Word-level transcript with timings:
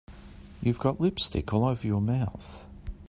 You've 0.63 0.79
got 0.79 0.99
lipstick 0.99 1.53
all 1.53 1.63
over 1.63 1.85
your 1.85 2.01
mouth. 2.01 2.67